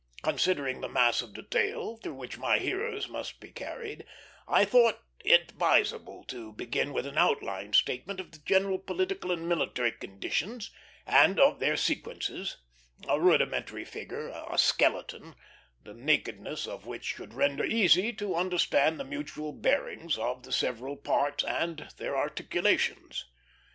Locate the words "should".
17.05-17.35